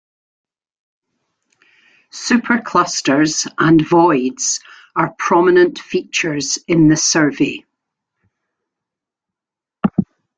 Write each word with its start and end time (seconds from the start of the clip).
Superclusters 2.11 3.47
and 3.59 3.87
voids 3.87 4.59
are 4.95 5.13
prominent 5.19 5.77
features 5.77 6.57
in 6.67 6.87
the 6.87 6.97
survey. 6.97 7.63